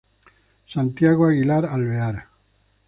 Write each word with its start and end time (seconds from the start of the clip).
Santiago 0.65 1.25
Aguilar 1.27 1.63
Alvear. 1.63 2.27